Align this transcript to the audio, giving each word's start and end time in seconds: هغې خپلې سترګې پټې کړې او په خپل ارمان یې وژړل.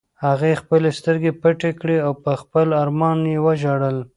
هغې 0.25 0.59
خپلې 0.61 0.89
سترګې 0.99 1.31
پټې 1.41 1.71
کړې 1.79 1.97
او 2.05 2.11
په 2.23 2.31
خپل 2.41 2.67
ارمان 2.81 3.19
یې 3.31 3.37
وژړل. 3.45 3.97